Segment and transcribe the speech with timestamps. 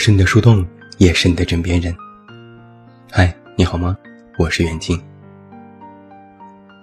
[0.00, 1.94] 是你的树洞，也是你的枕边人。
[3.12, 3.94] 嗨，你好吗？
[4.38, 4.98] 我是袁静。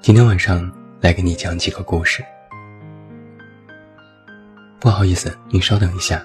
[0.04, 0.71] 今天晚上
[1.02, 2.23] 来给你讲几个故事。
[4.80, 6.21] 不好意思，您稍等一下，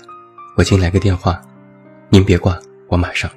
[0.55, 1.41] 我进来个电话，
[2.11, 3.31] 您别挂，我马上。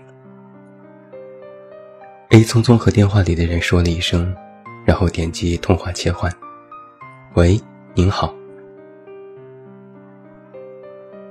[2.31, 4.35] A 匆匆和电话里的人说了一声，
[4.83, 6.29] 然后点击通话切换。
[7.35, 7.57] 喂，
[7.93, 8.35] 您好。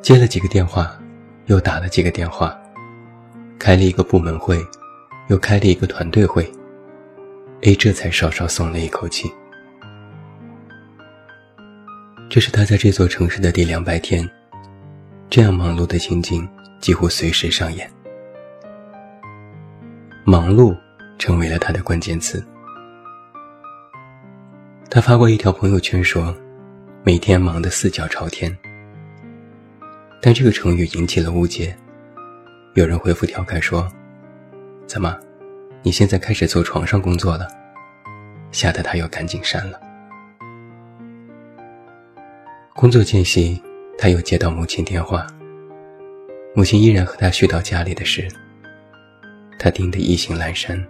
[0.00, 0.98] 接了几个电话。
[1.46, 2.58] 又打了几个电话，
[3.58, 4.58] 开了一个部门会，
[5.28, 6.50] 又开了一个团队会。
[7.62, 9.32] A 这才稍稍松了一口气。
[12.28, 14.28] 这是他在这座城市的第两百天，
[15.30, 16.48] 这样忙碌的情景
[16.80, 17.90] 几乎随时上演。
[20.24, 20.76] 忙碌
[21.18, 22.44] 成为了他的关键词。
[24.90, 26.34] 他发过一条朋友圈说
[27.04, 28.56] ：“每天忙得四脚朝天。”
[30.26, 31.76] 但这个成语引起了误解，
[32.72, 33.86] 有人回复调侃说
[34.88, 35.14] ：“怎么，
[35.82, 37.46] 你现在开始做床上工作了？”
[38.50, 39.78] 吓得他又赶紧删了。
[42.74, 43.62] 工作间隙，
[43.98, 45.26] 他又接到母亲电话，
[46.54, 48.26] 母亲依然和他絮叨家里的事。
[49.58, 50.82] 他盯得意兴阑珊，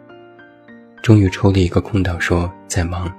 [1.03, 3.13] 终于抽了一个空档说在忙，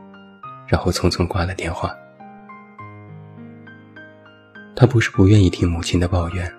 [0.65, 1.93] 然后匆匆挂了电话。
[4.75, 6.53] 他不是不愿意听母亲的抱怨，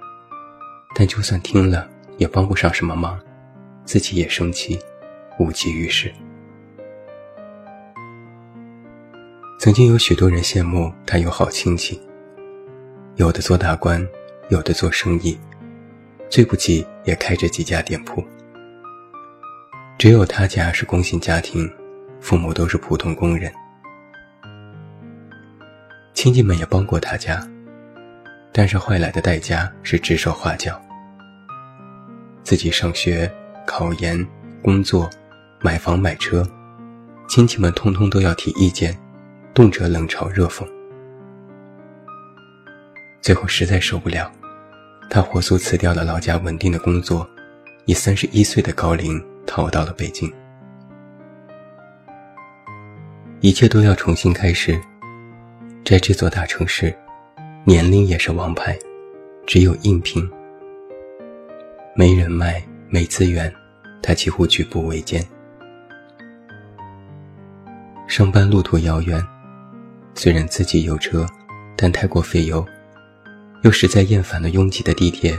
[0.95, 1.87] 但就算听了，
[2.17, 3.21] 也帮不上什么忙，
[3.85, 4.79] 自己也生气，
[5.39, 6.11] 无济于事。
[9.59, 12.01] 曾经有许多人羡慕他有好亲戚，
[13.17, 14.07] 有的做大官，
[14.49, 15.39] 有的做生意，
[16.31, 18.25] 最不济也开着几家店铺。
[19.99, 21.71] 只有他家是工薪家庭，
[22.21, 23.53] 父母都是普通工人。
[26.15, 27.47] 亲戚们也帮过他家。
[28.59, 30.81] 但是换来的代价是指手画脚。
[32.43, 33.31] 自己上学、
[33.67, 34.27] 考研、
[34.63, 35.11] 工作、
[35.61, 36.43] 买房买车，
[37.29, 38.97] 亲戚们通通都要提意见，
[39.53, 40.67] 动辄冷嘲热讽。
[43.21, 44.33] 最后实在受不了，
[45.11, 47.29] 他火速辞掉了老家稳定的工作，
[47.85, 50.33] 以三十一岁的高龄逃到了北京。
[53.43, 54.81] 一切都要重新开始，
[55.85, 56.97] 在这座大城市。
[57.69, 58.79] 年龄也是王牌，
[59.45, 60.25] 只有硬拼，
[61.97, 63.53] 没人脉，没资源，
[64.01, 65.21] 他几乎举步维艰。
[68.07, 69.21] 上班路途遥远，
[70.15, 71.27] 虽然自己有车，
[71.77, 72.65] 但太过费油，
[73.65, 75.37] 又实在厌烦了拥挤的地铁，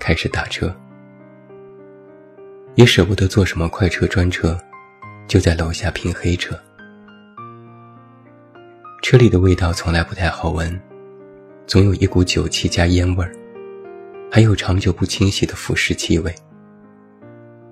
[0.00, 0.74] 开始打车。
[2.74, 4.58] 也舍不得坐什么快车专车，
[5.28, 6.58] 就在楼下拼黑车。
[9.00, 10.76] 车里的味道从来不太好闻。
[11.68, 13.30] 总有一股酒气加烟味儿，
[14.32, 16.34] 还有长久不清洗的腐蚀气味。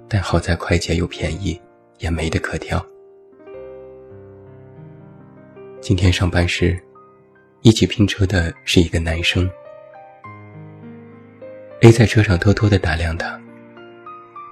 [0.06, 1.58] 但好在快捷又便宜，
[2.00, 2.84] 也没得可挑。
[5.80, 6.78] 今天上班时，
[7.62, 9.50] 一起拼车的是一个男生。
[11.80, 13.40] A 在车上偷偷的打量他，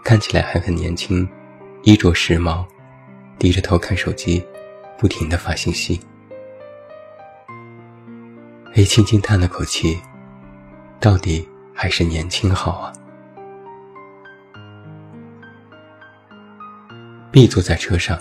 [0.02, 1.28] 看起来还很年轻，
[1.82, 2.64] 衣着时髦，
[3.38, 4.42] 低着头看手机，
[4.96, 6.00] 不停的发信息。
[8.76, 10.00] A 轻轻叹了口气，
[10.98, 12.92] 到底还是年轻好啊。
[17.30, 18.20] B 坐在车上，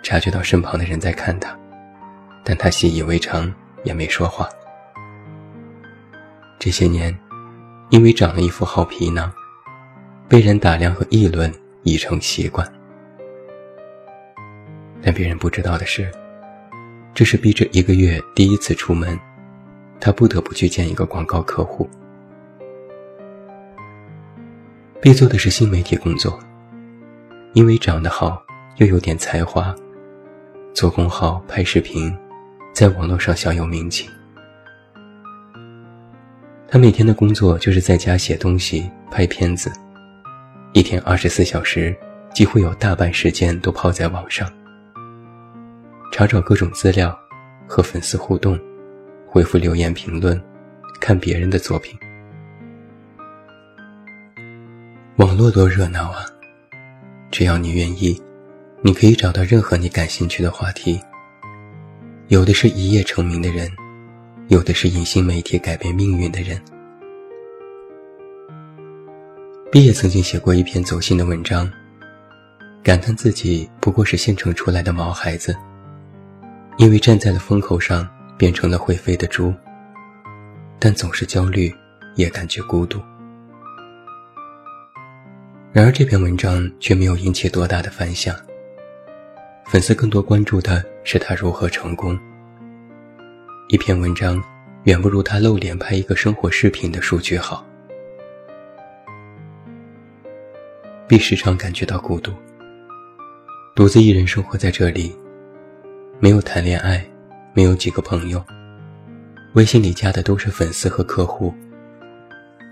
[0.00, 1.58] 察觉到身旁的人在看他，
[2.44, 3.52] 但他习以为常，
[3.82, 4.48] 也没说话。
[6.60, 7.12] 这些年，
[7.90, 9.32] 因为长了一副好皮囊，
[10.28, 11.52] 被人打量和议论
[11.82, 12.64] 已成习惯。
[15.02, 16.08] 但别人不知道的是，
[17.12, 19.18] 这是 B 这一个月第一次出门。
[20.04, 21.88] 他不得不去见一个广告客户。
[25.00, 26.38] B 做的是新媒体工作，
[27.54, 28.44] 因为长得好
[28.76, 29.74] 又有点才华，
[30.74, 32.14] 做公号拍视频，
[32.74, 34.06] 在网络上小有名气。
[36.68, 39.72] 他每天的工作就是在家写东西、拍片子，
[40.74, 41.96] 一天二十四小时，
[42.34, 44.46] 几乎有大半时间都泡在网上，
[46.12, 47.18] 查找各种资料，
[47.66, 48.60] 和粉丝互动。
[49.34, 50.40] 回复留言评论，
[51.00, 51.98] 看别人的作品。
[55.16, 56.24] 网络多热闹啊！
[57.32, 58.16] 只要你愿意，
[58.80, 61.00] 你可以找到任何你感兴趣的话题。
[62.28, 63.68] 有的是一夜成名的人，
[64.46, 66.56] 有的是隐形媒体改变命运的人。
[69.72, 71.68] 毕业曾经写过一篇走心的文章，
[72.84, 75.56] 感叹自己不过是现成出来的毛孩子，
[76.76, 78.08] 因为站在了风口上。
[78.36, 79.54] 变成了会飞的猪，
[80.78, 81.74] 但总是焦虑，
[82.16, 83.00] 也感觉孤独。
[85.72, 88.34] 然而这篇文章却没有引起多大的反响，
[89.66, 92.18] 粉丝更多关注的是他如何成功。
[93.68, 94.40] 一篇文章
[94.84, 97.66] 远不如他露脸拍一个生活视频的数据好。
[101.08, 102.32] 必时常感觉到孤独，
[103.74, 105.14] 独自一人生活在这里，
[106.20, 107.04] 没有谈恋爱，
[107.54, 108.44] 没有几个朋友，
[109.54, 111.54] 微信里加的都是粉丝和客户，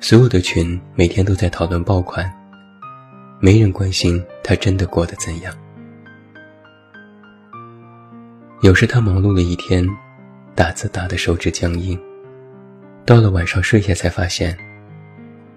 [0.00, 2.31] 所有的群每天都在讨论爆款，
[3.40, 5.55] 没人关心他真的过得怎样。
[8.61, 9.88] 有时他忙碌了一天，
[10.55, 11.99] 打字打的手指僵硬，
[13.06, 14.58] 到了晚上睡下才发现，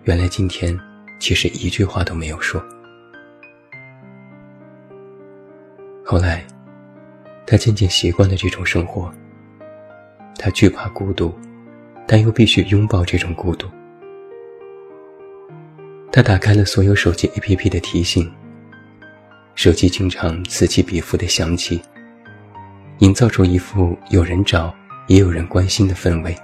[0.03, 0.79] 原来今天。
[1.17, 2.61] 其实一句话都没有说。
[6.03, 6.45] 后来，
[7.45, 9.13] 他渐渐习惯了这种生活。
[10.37, 11.33] 他惧怕孤独，
[12.05, 13.67] 但又必须拥抱这种孤独。
[16.11, 18.31] 他打开了所有手机 APP 的提醒，
[19.53, 21.81] 手机经常此起彼伏的响起，
[22.99, 24.73] 营造出一副有人找
[25.07, 26.35] 也有人关心的氛围。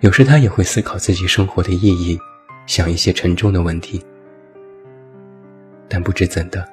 [0.00, 2.18] 有时他也会思考自己生活的意义，
[2.66, 4.04] 想一些沉重的问题。
[5.88, 6.68] 但不知怎的，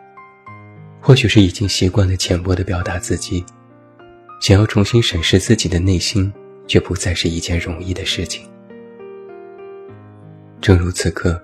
[1.06, 3.46] 或许是已经习惯了浅薄的表达自己，
[4.42, 6.34] 想要重新审视自己的内心，
[6.66, 8.50] 却不再是一件容易的事情。
[10.60, 11.40] 正如此刻，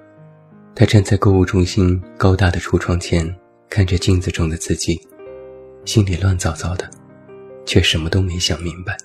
[0.74, 3.24] 他站在购物中心高大的橱窗前，
[3.70, 5.00] 看着镜子中的自己，
[5.86, 6.90] 心里乱糟糟的，
[7.64, 8.98] 却什么都没想明白。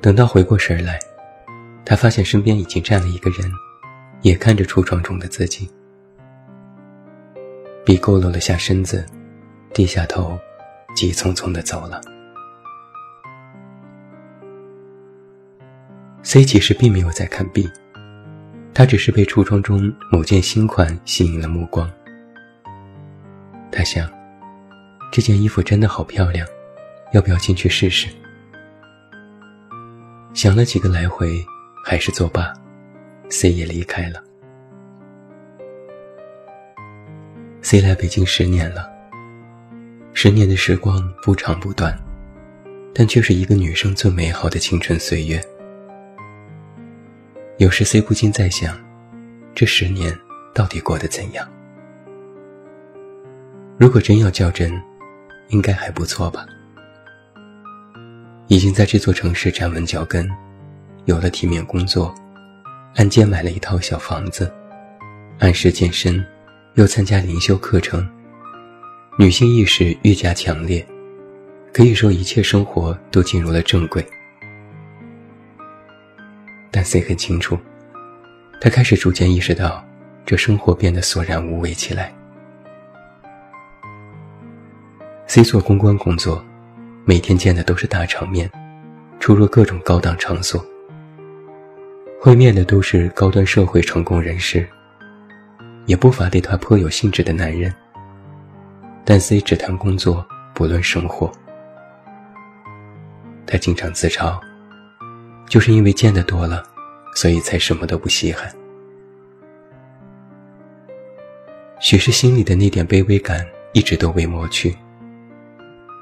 [0.00, 0.98] 等到回过神来，
[1.84, 3.48] 他发现身边已经站了一个人，
[4.22, 5.70] 也看着橱窗中的自己。
[7.88, 9.02] B 佝偻了下身子，
[9.72, 10.38] 低下头，
[10.94, 11.98] 急匆匆地走了。
[16.22, 17.66] C 其实并没有在看 B，
[18.74, 21.90] 他只是被橱窗中某件新款吸引了目光。
[23.72, 24.06] 他想，
[25.10, 26.46] 这件衣服真的好漂亮，
[27.14, 28.06] 要不要进去试试？
[30.34, 31.42] 想了几个来回，
[31.82, 32.52] 还是作罢
[33.30, 34.22] ，C 也离开了。
[37.60, 38.88] C 来北京十年了，
[40.14, 41.98] 十年的时光不长不短，
[42.94, 45.42] 但却是一个女生最美好的青春岁月。
[47.58, 48.78] 有时 C 不禁在想，
[49.54, 50.16] 这十年
[50.54, 51.46] 到底过得怎样？
[53.76, 54.72] 如果真要较真，
[55.48, 56.46] 应该还不错吧。
[58.46, 60.26] 已经在这座城市站稳脚跟，
[61.06, 62.14] 有了体面工作，
[62.94, 64.50] 按揭买了一套小房子，
[65.40, 66.24] 按时健身，
[66.78, 68.08] 又参加灵修课程，
[69.18, 70.86] 女性意识愈加强烈，
[71.74, 74.06] 可以说一切生活都进入了正轨。
[76.70, 77.58] 但 C 很清楚，
[78.60, 79.84] 他开始逐渐意识到，
[80.24, 82.14] 这生活变得索然无味起来。
[85.26, 86.40] C 做公关工作。
[87.04, 88.48] 每天见的都是大场面，
[89.18, 90.64] 出入各种高档场所，
[92.20, 94.68] 会面的都是高端社会成功人士，
[95.88, 97.74] 也不乏对他颇有兴致的男人。
[99.04, 101.32] 但 C 只谈工作，不论生活。
[103.46, 104.38] 他经常自嘲，
[105.48, 106.62] 就是因为见得多了，
[107.14, 108.54] 所以才什么都不稀罕。
[111.80, 114.76] 许是心里的那点卑微感一直都未抹去。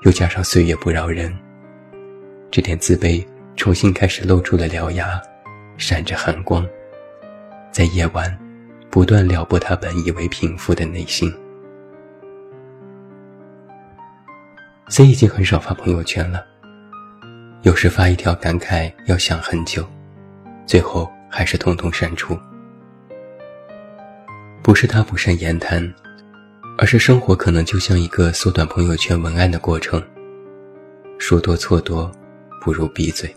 [0.03, 1.33] 又加上岁月不饶人，
[2.51, 3.25] 这点自卑
[3.55, 5.23] 重新开始露出了獠牙，
[5.77, 6.67] 闪着寒光，
[7.71, 8.37] 在夜晚
[8.97, 11.31] 不断撩拨他本以为平复的内心。
[14.89, 16.43] C 已经很少发朋友圈了，
[17.61, 19.87] 有时发一条感慨要想很久，
[20.65, 22.35] 最后还是统统删除。
[24.63, 25.95] 不是他不善言谈。
[26.79, 30.03] 而是生活可能就像一个缩短朋友圈文案的过程，
[31.19, 32.11] 说多错多，
[32.63, 33.31] 不如闭嘴。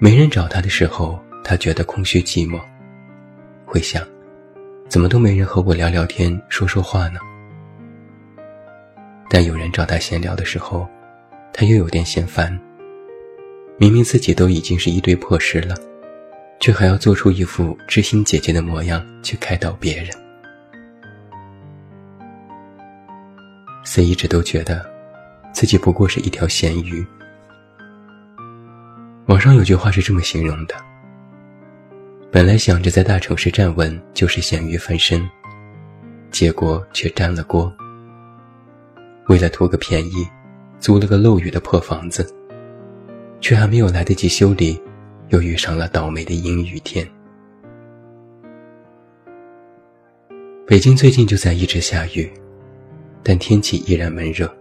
[0.00, 2.60] 没人找他的时候，他觉得空虚寂寞，
[3.66, 4.06] 会想，
[4.88, 7.18] 怎么都没人和我聊聊天、说说话呢？
[9.28, 10.88] 但有人找他闲聊的时候，
[11.52, 12.56] 他又有点嫌烦。
[13.76, 15.74] 明明自己都已经是一堆破事了，
[16.60, 20.08] 却还要做出一副知心姐姐的模样去开导别人。
[23.84, 24.88] C 一直都觉得，
[25.52, 27.04] 自己不过是一条咸鱼。
[29.26, 30.74] 网上有句话是这么形容的：
[32.30, 35.26] 本来想着在大城市站稳就是咸鱼翻身，
[36.30, 37.72] 结果却沾了锅。
[39.28, 40.26] 为了图个便宜，
[40.78, 42.28] 租了个漏雨的破房子，
[43.40, 44.80] 却还没有来得及修理，
[45.28, 47.08] 又遇上了倒霉的阴雨天。
[50.66, 52.30] 北京最近就在一直下雨，
[53.22, 54.52] 但天气依然闷热。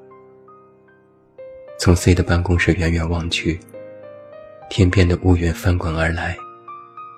[1.77, 3.60] 从 C 的办公室远远望去，
[4.69, 6.38] 天边的乌云翻滚而来，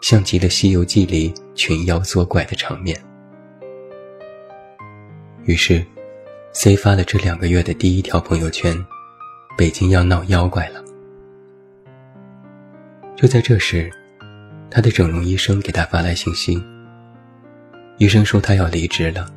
[0.02, 3.00] 像极了《西游记》里群妖作怪的场面。
[5.46, 5.86] 于是
[6.54, 8.78] ，C 发了这两个月的第一条朋友圈
[9.58, 10.84] ：“北京要闹妖怪了。”
[13.16, 13.90] 就在这时，
[14.70, 16.62] 他的整容医生给他发来信息。
[17.98, 19.28] 医生说他要离职了，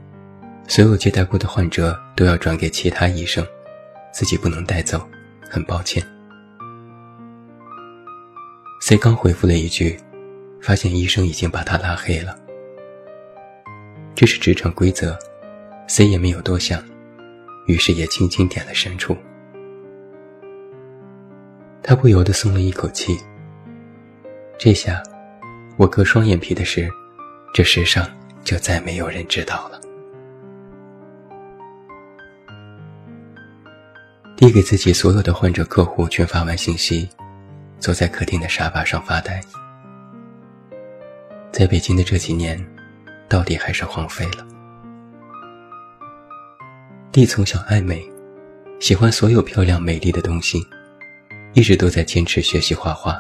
[0.69, 3.47] 所有接待过的患者都要转给其他医生，
[4.12, 5.00] 自己不能带走，
[5.49, 6.02] 很抱歉。
[8.83, 9.99] C 刚回复了一句，
[10.61, 12.38] 发现医生已经把他拉黑了。
[14.14, 15.19] 这是职场规则
[15.88, 16.83] ，C 也没有多想，
[17.67, 19.17] 于是也轻轻点了删除。
[21.83, 23.19] 他不由得松了一口气。
[24.59, 25.02] 这下，
[25.79, 26.90] 我割双眼皮的事，
[27.55, 28.07] 这世上
[28.45, 29.81] 就再没有人知道了。
[34.37, 37.09] 递给自己所有的患者客户群发完信息，
[37.79, 39.40] 坐在客厅的沙发上发呆。
[41.52, 42.59] 在北京的这几年，
[43.28, 44.47] 到底还是荒废了。
[47.11, 48.09] 弟从小爱美，
[48.78, 50.64] 喜欢所有漂亮美丽的东西，
[51.52, 53.19] 一直都在坚持学习画画。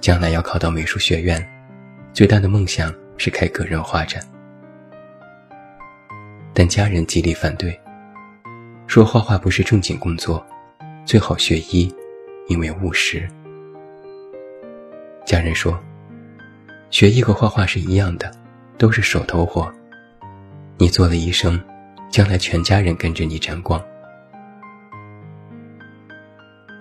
[0.00, 1.46] 将来要考到美术学院，
[2.14, 4.22] 最大的梦想是开个人画展。
[6.54, 7.78] 但家人极力反对，
[8.86, 10.44] 说画画不是正经工作，
[11.04, 11.94] 最好学医，
[12.48, 13.28] 因为务实。
[15.26, 15.78] 家人说，
[16.90, 18.30] 学医和画画是一样的，
[18.78, 19.70] 都是手头活。
[20.78, 21.60] 你做了医生，
[22.10, 23.82] 将来全家人跟着你沾光。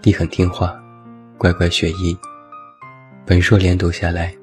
[0.01, 0.81] 弟很听话，
[1.37, 2.17] 乖乖学医。
[3.25, 4.33] 本硕连读下来，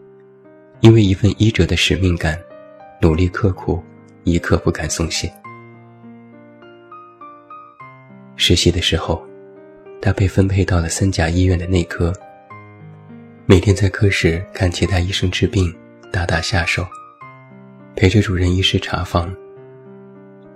[0.81, 2.39] 因为一份医者的使命感，
[3.01, 3.83] 努力刻苦，
[4.25, 5.33] 一刻不敢松懈。
[8.37, 9.27] 实习的时候，
[10.03, 12.13] 他被分配到了三甲医院的内科，
[13.47, 15.71] 每天在科室看其他医生治病，
[16.11, 16.83] 打打下手，
[17.95, 19.31] 陪着主任医师查房，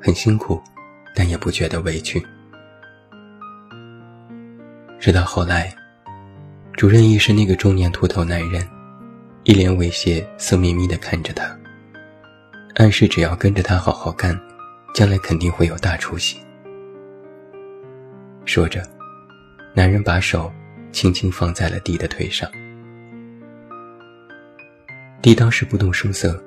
[0.01, 0.59] 很辛苦，
[1.15, 2.23] 但也不觉得委屈。
[4.99, 5.71] 直到后来。
[6.79, 8.67] 主任医师那个中年秃头男人，
[9.43, 11.45] 一脸猥亵、色眯眯地看着他，
[12.77, 14.41] 暗示只要跟着他好好干，
[14.95, 16.39] 将来肯定会有大出息。
[18.47, 18.81] 说着，
[19.75, 20.51] 男人把手
[20.91, 22.49] 轻轻放在了弟的腿上。
[25.21, 26.43] 弟当时不动声色，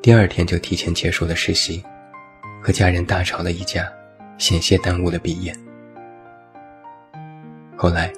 [0.00, 1.82] 第二天就提前结束了实习，
[2.60, 3.88] 和家人大吵了一架，
[4.38, 5.54] 险些耽误了毕业。
[7.76, 8.12] 后来。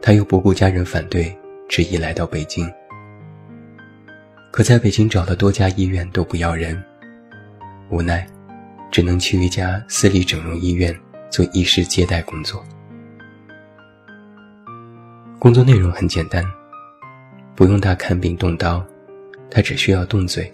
[0.00, 1.36] 他又不顾家人反对，
[1.68, 2.72] 执意来到北京。
[4.52, 6.80] 可在北京找了多家医院都不要人，
[7.90, 8.24] 无奈，
[8.92, 10.96] 只能去一家私立整容医院
[11.28, 12.64] 做医师接待工作。
[15.40, 16.44] 工作内容很简单，
[17.56, 18.82] 不用他看病动刀，
[19.50, 20.52] 他只需要动嘴，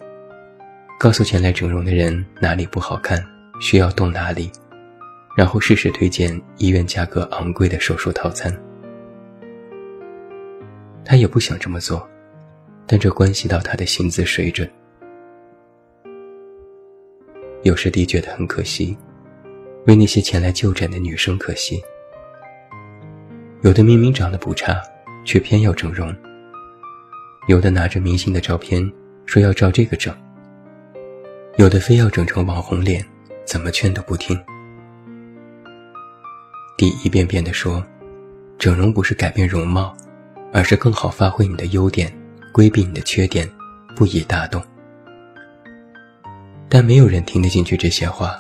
[0.99, 3.25] 告诉前来整容的人哪里不好看，
[3.61, 4.51] 需要动哪里，
[5.37, 8.57] 然后适时推荐医院价格昂贵的手术套餐。
[11.05, 12.09] 他也不想这么做，
[12.87, 14.71] 但这关系到他的薪资水准。
[17.63, 18.97] 有时弟觉得很可惜，
[19.87, 21.83] 为那些前来就诊的女生可惜。
[23.63, 24.81] 有的明明长得不差，
[25.25, 26.15] 却偏要整容；
[27.47, 28.91] 有的拿着明星的照片
[29.27, 30.13] 说要照这个整；
[31.57, 33.05] 有的非要整成网红脸，
[33.45, 34.39] 怎么劝都不听。
[36.77, 37.85] 弟一遍遍地说
[38.59, 39.95] ：“整容不是改变容貌。”
[40.55, 42.17] 而是更好发挥你的优点，
[42.53, 43.51] 规避你的缺点，
[43.97, 44.63] 不以大动。
[46.69, 48.37] 但没有人听得进去这些话，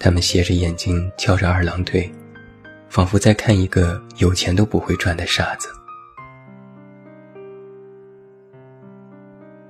[0.00, 2.12] 他们斜着眼睛，翘着二郎腿，
[2.88, 5.68] 仿佛在看一个有钱都不会赚的傻子。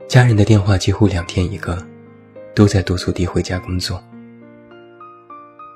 [0.08, 1.84] 家人的电话几乎两天一个，
[2.54, 4.00] 都在督促弟回家工作。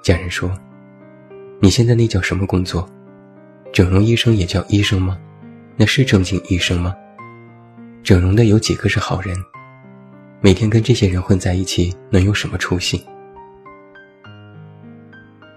[0.04, 0.56] 家人说
[1.60, 2.88] ：“你现在那叫什么工作？
[3.72, 5.18] 整容医生也叫医生吗？”
[5.76, 6.94] 那是正经医生吗？
[8.04, 9.36] 整容的有几个是好人？
[10.40, 13.04] 每天跟这些人混在一起，能有什么出息？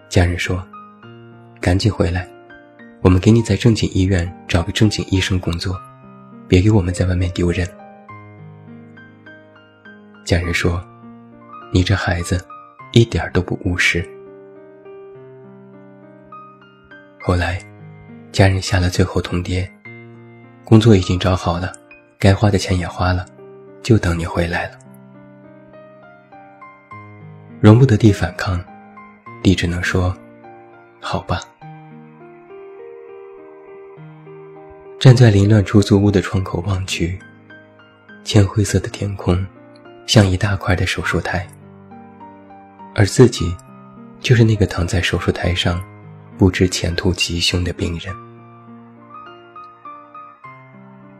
[0.09, 0.65] 家人说
[1.61, 2.27] ：“赶紧回来，
[3.01, 5.79] 我们给你在正经医院找个正经医生工作，
[6.47, 7.67] 别给我们在外面丢人。”
[10.23, 10.81] 家人说
[11.73, 12.41] ：“你这孩子，
[12.93, 14.07] 一点都不务实。”
[17.19, 17.61] 后来，
[18.31, 19.69] 家人下了最后通牒。
[20.63, 21.73] 工作已经找好了，
[22.17, 23.25] 该花的钱也花了，
[23.81, 24.79] 就等你回来了。
[27.59, 28.63] 容不得地反抗，
[29.41, 30.15] 弟只能说
[31.01, 31.41] ：“好吧。”
[34.99, 37.19] 站在凌乱出租屋的窗口望去，
[38.23, 39.45] 浅灰色的天空，
[40.05, 41.48] 像一大块的手术台，
[42.93, 43.55] 而自己，
[44.19, 45.83] 就是那个躺在手术台上，
[46.38, 48.13] 不知前途吉凶的病人。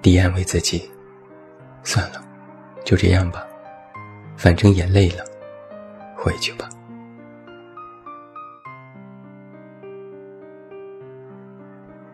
[0.02, 0.92] 迪安慰自己
[1.84, 2.22] ：“算了，
[2.84, 3.46] 就这样吧，
[4.36, 5.24] 反正也累了。”
[6.16, 6.70] 回去吧。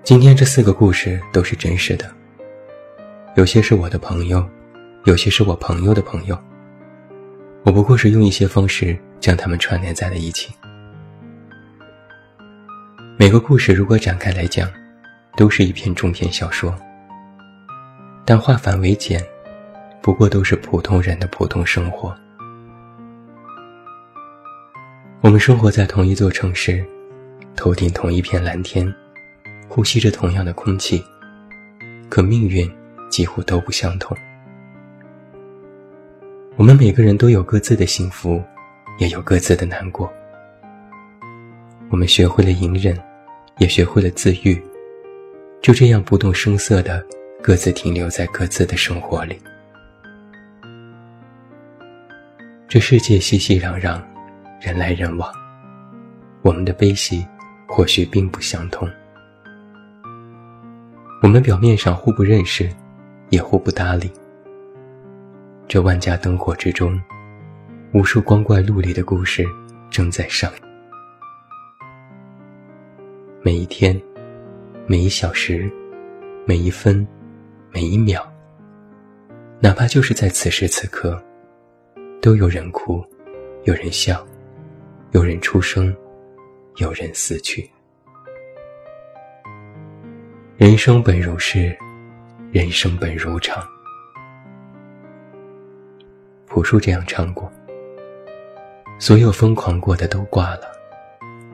[0.03, 2.09] 今天这四个故事都是真实的，
[3.35, 4.43] 有些是我的朋友，
[5.05, 6.35] 有些是我朋友的朋友。
[7.63, 10.53] 我不过是用一些方式将它们串联在了一起。
[13.17, 14.67] 每个故事如果展开来讲，
[15.35, 16.73] 都是一篇中篇小说，
[18.23, 19.21] 但化繁为简，
[20.01, 22.15] 不过都是普通人的普通生活。
[25.21, 26.83] 我们生活在同一座城市，
[27.57, 28.91] 头顶同一片蓝天，
[29.67, 31.03] 呼吸着同样的空气，
[32.09, 32.71] 可命运
[33.09, 34.17] 几乎都不相同。
[36.59, 38.43] 我们每个人都有各自的幸福，
[38.97, 40.11] 也有各自的难过。
[41.89, 43.01] 我们学会了隐忍，
[43.59, 44.61] 也学会了自愈，
[45.61, 47.01] 就这样不动声色的
[47.41, 49.39] 各自停留在各自的生活里。
[52.67, 53.97] 这世界熙熙攘攘。
[54.59, 55.31] 人来人往，
[56.41, 57.25] 我们的悲喜
[57.69, 58.85] 或许并不相通。
[61.23, 62.69] 我们表面上互不认识，
[63.29, 64.11] 也互不搭理。
[65.69, 66.99] 这万家灯火之中，
[67.93, 69.45] 无数光怪陆离的故事
[69.91, 70.61] 正在上演。
[73.43, 74.01] 每一天，
[74.87, 75.71] 每一小时，
[76.43, 77.07] 每一分，
[77.71, 78.27] 每一秒，
[79.59, 81.23] 哪怕就是在此时此刻，
[82.19, 83.05] 都有人哭，
[83.65, 84.25] 有人笑。
[85.11, 85.95] 有人出生，
[86.77, 87.69] 有人死去。
[90.57, 91.77] 人生本如是，
[92.51, 93.63] 人生本如常。
[96.59, 97.49] 朴树这样唱过：
[98.99, 100.63] 所有疯狂过的都挂了，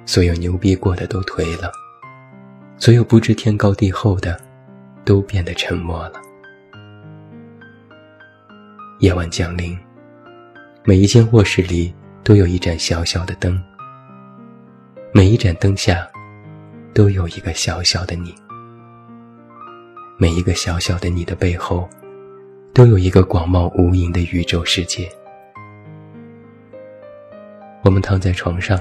[0.04, 1.72] 所有牛逼过的都颓了，
[2.80, 4.36] 所有不知天高地厚的，
[5.04, 6.14] 都变得沉默了。
[8.98, 9.78] 夜晚降临，
[10.84, 11.94] 每一间卧室里。
[12.24, 13.62] 都有一盏小小的灯，
[15.14, 16.10] 每一盏灯下，
[16.92, 18.34] 都有一个小小的你。
[20.18, 21.88] 每一个小小的你的背后，
[22.76, 25.10] 都有一个广袤无垠的宇宙世界。
[27.86, 28.78] 我们躺在床上，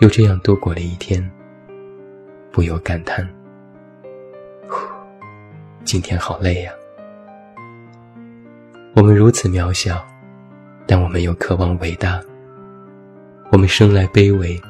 [0.00, 1.18] 又这样度过了一天，
[2.52, 3.26] 不由感叹：
[5.82, 6.70] 今天好累呀。
[8.94, 10.06] 我们如此渺小，
[10.86, 12.20] 但我们又渴望伟大。
[13.50, 14.60] 我们生来卑微，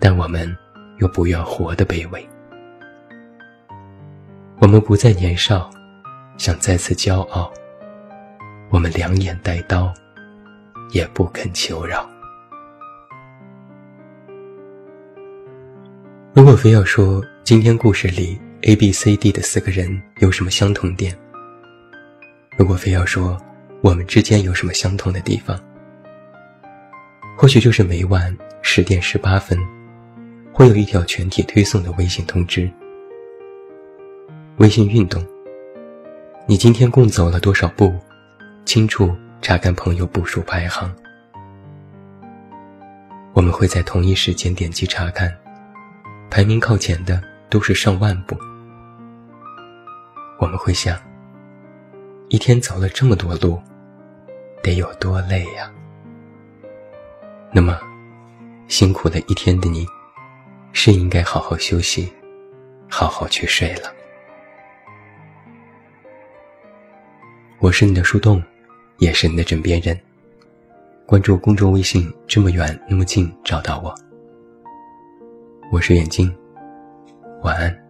[0.00, 0.50] 但我们
[1.00, 2.28] 又不愿活得卑微。
[4.58, 5.70] 我们不再年少，
[6.36, 7.52] 想再次骄傲。
[8.68, 9.92] 我们两眼带刀，
[10.90, 12.08] 也不肯求饶。
[16.34, 21.16] 如果非要说今天故事里 A、B、C、D 的四个人有什么相同点，
[22.58, 23.40] 如果非要说
[23.80, 25.58] 我们之间有什么相同的地方，
[27.38, 29.58] 或许就是每晚十点十八分，
[30.52, 32.70] 会有一条全体推送的微信通知。
[34.58, 35.24] 微信运动，
[36.48, 37.92] 你今天共走了多少步？
[38.64, 40.94] 清楚查看朋友步数排行。
[43.32, 45.36] 我们会在同一时间点击查看，
[46.30, 48.36] 排名靠前的都是上万步。
[50.38, 50.96] 我们会想，
[52.28, 53.60] 一天走了这么多路，
[54.62, 55.68] 得有多累呀？
[57.50, 57.76] 那么，
[58.68, 59.84] 辛苦了一天的你，
[60.72, 62.12] 是应该好好休息，
[62.88, 63.95] 好好去睡了。
[67.58, 68.42] 我是你的树洞，
[68.98, 69.98] 也是你的枕边人。
[71.06, 73.94] 关注公众微信，这么远那么近，找到我。
[75.72, 76.30] 我是眼睛，
[77.42, 77.85] 晚安。